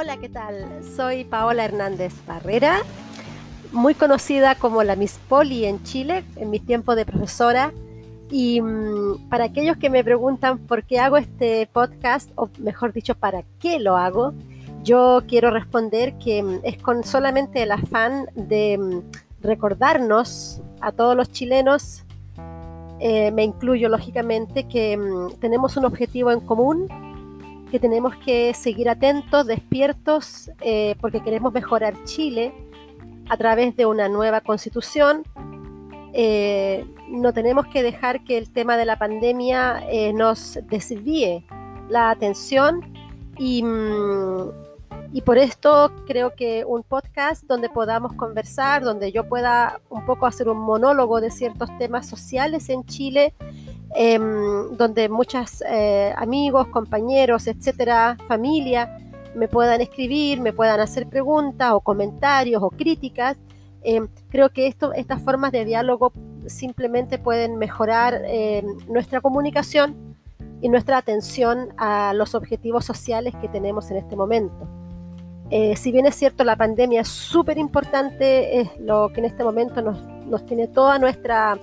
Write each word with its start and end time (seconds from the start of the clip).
Hola, 0.00 0.16
¿qué 0.16 0.30
tal? 0.30 0.82
Soy 0.96 1.24
Paola 1.24 1.62
Hernández 1.62 2.14
Barrera, 2.26 2.78
muy 3.70 3.92
conocida 3.92 4.54
como 4.54 4.82
la 4.82 4.96
Miss 4.96 5.18
Poli 5.28 5.66
en 5.66 5.82
Chile 5.82 6.24
en 6.36 6.48
mi 6.48 6.58
tiempo 6.58 6.94
de 6.94 7.04
profesora. 7.04 7.74
Y 8.30 8.62
mm, 8.62 9.28
para 9.28 9.44
aquellos 9.44 9.76
que 9.76 9.90
me 9.90 10.02
preguntan 10.02 10.56
por 10.56 10.84
qué 10.84 11.00
hago 11.00 11.18
este 11.18 11.68
podcast, 11.70 12.30
o 12.36 12.48
mejor 12.60 12.94
dicho, 12.94 13.14
para 13.14 13.42
qué 13.58 13.78
lo 13.78 13.98
hago, 13.98 14.32
yo 14.82 15.20
quiero 15.28 15.50
responder 15.50 16.14
que 16.14 16.42
mm, 16.42 16.60
es 16.62 16.78
con 16.78 17.04
solamente 17.04 17.62
el 17.62 17.70
afán 17.70 18.24
de 18.34 18.78
mm, 18.78 19.02
recordarnos 19.42 20.62
a 20.80 20.92
todos 20.92 21.14
los 21.14 21.30
chilenos, 21.30 22.04
eh, 23.00 23.30
me 23.32 23.44
incluyo 23.44 23.90
lógicamente, 23.90 24.64
que 24.64 24.98
tenemos 25.40 25.76
un 25.76 25.84
objetivo 25.84 26.32
en 26.32 26.40
común 26.40 26.88
que 27.70 27.78
tenemos 27.78 28.16
que 28.16 28.52
seguir 28.54 28.88
atentos, 28.88 29.46
despiertos, 29.46 30.50
eh, 30.60 30.96
porque 31.00 31.22
queremos 31.22 31.52
mejorar 31.52 31.94
Chile 32.04 32.52
a 33.28 33.36
través 33.36 33.76
de 33.76 33.86
una 33.86 34.08
nueva 34.08 34.40
constitución. 34.40 35.22
Eh, 36.12 36.84
no 37.08 37.32
tenemos 37.32 37.66
que 37.68 37.82
dejar 37.82 38.24
que 38.24 38.36
el 38.36 38.52
tema 38.52 38.76
de 38.76 38.84
la 38.84 38.98
pandemia 38.98 39.84
eh, 39.88 40.12
nos 40.12 40.58
desvíe 40.68 41.46
la 41.88 42.10
atención 42.10 42.80
y, 43.38 43.62
mm, 43.62 44.50
y 45.12 45.22
por 45.22 45.38
esto 45.38 45.92
creo 46.06 46.34
que 46.34 46.64
un 46.64 46.82
podcast 46.82 47.44
donde 47.44 47.68
podamos 47.68 48.12
conversar, 48.14 48.82
donde 48.82 49.12
yo 49.12 49.28
pueda 49.28 49.80
un 49.88 50.04
poco 50.04 50.26
hacer 50.26 50.48
un 50.48 50.58
monólogo 50.58 51.20
de 51.20 51.30
ciertos 51.30 51.68
temas 51.78 52.08
sociales 52.08 52.68
en 52.68 52.84
Chile, 52.84 53.34
Em, 53.94 54.76
donde 54.76 55.08
muchos 55.08 55.64
eh, 55.68 56.14
amigos, 56.16 56.68
compañeros, 56.68 57.48
etcétera, 57.48 58.16
familia, 58.28 58.98
me 59.34 59.48
puedan 59.48 59.80
escribir, 59.80 60.40
me 60.40 60.52
puedan 60.52 60.78
hacer 60.78 61.08
preguntas 61.08 61.72
o 61.72 61.80
comentarios 61.80 62.62
o 62.62 62.70
críticas. 62.70 63.36
Em, 63.82 64.08
creo 64.28 64.50
que 64.50 64.68
esto, 64.68 64.92
estas 64.92 65.20
formas 65.22 65.50
de 65.50 65.64
diálogo 65.64 66.12
simplemente 66.46 67.18
pueden 67.18 67.56
mejorar 67.56 68.22
em, 68.26 68.64
nuestra 68.88 69.20
comunicación 69.20 70.16
y 70.60 70.68
nuestra 70.68 70.98
atención 70.98 71.70
a 71.76 72.12
los 72.14 72.34
objetivos 72.34 72.84
sociales 72.84 73.34
que 73.40 73.48
tenemos 73.48 73.90
en 73.90 73.96
este 73.96 74.14
momento. 74.14 74.68
Eh, 75.50 75.74
si 75.74 75.90
bien 75.90 76.06
es 76.06 76.14
cierto, 76.14 76.44
la 76.44 76.54
pandemia 76.54 77.00
es 77.00 77.08
súper 77.08 77.58
importante, 77.58 78.60
es 78.60 78.68
lo 78.78 79.10
que 79.12 79.18
en 79.18 79.26
este 79.26 79.42
momento 79.42 79.82
nos, 79.82 80.00
nos 80.26 80.46
tiene 80.46 80.68
toda 80.68 80.98
nuestra 81.00 81.58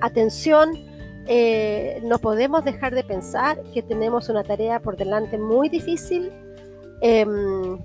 atención, 0.00 0.89
eh, 1.32 2.00
no 2.02 2.18
podemos 2.18 2.64
dejar 2.64 2.92
de 2.92 3.04
pensar 3.04 3.62
que 3.72 3.82
tenemos 3.82 4.28
una 4.28 4.42
tarea 4.42 4.80
por 4.80 4.96
delante 4.96 5.38
muy 5.38 5.68
difícil. 5.68 6.32
Em, 7.02 7.78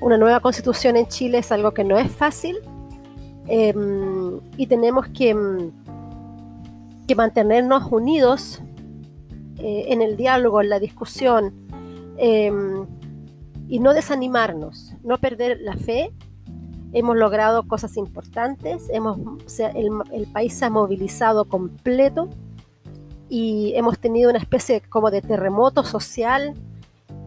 una 0.00 0.16
nueva 0.16 0.38
constitución 0.38 0.94
en 0.96 1.08
Chile 1.08 1.38
es 1.38 1.50
algo 1.50 1.74
que 1.74 1.82
no 1.82 1.98
es 1.98 2.08
fácil 2.12 2.56
em, 3.48 4.38
y 4.56 4.68
tenemos 4.68 5.08
que, 5.08 5.30
em, 5.30 5.72
que 7.08 7.16
mantenernos 7.16 7.90
unidos 7.90 8.62
eh, 9.58 9.86
en 9.88 10.00
el 10.00 10.16
diálogo, 10.16 10.60
en 10.60 10.68
la 10.68 10.78
discusión 10.78 11.66
y 13.68 13.80
no 13.80 13.94
desanimarnos, 13.94 14.94
no 15.02 15.18
perder 15.18 15.58
la 15.60 15.76
fe. 15.76 16.14
Hemos 16.92 17.16
logrado 17.16 17.66
cosas 17.66 17.96
importantes, 17.96 18.88
hemos, 18.90 19.18
el, 19.74 19.90
el 20.12 20.26
país 20.28 20.54
se 20.54 20.66
ha 20.66 20.70
movilizado 20.70 21.46
completo 21.46 22.30
y 23.28 23.72
hemos 23.74 23.98
tenido 23.98 24.30
una 24.30 24.38
especie 24.38 24.80
como 24.80 25.10
de 25.10 25.22
terremoto 25.22 25.84
social 25.84 26.54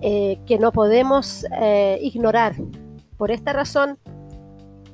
eh, 0.00 0.38
que 0.46 0.58
no 0.58 0.72
podemos 0.72 1.44
eh, 1.60 1.98
ignorar. 2.02 2.54
Por 3.16 3.30
esta 3.30 3.52
razón, 3.52 3.98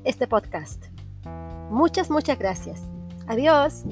este 0.05 0.27
podcast. 0.27 0.87
Muchas, 1.71 2.11
muchas 2.11 2.39
gracias. 2.39 2.83
Adiós. 3.27 3.85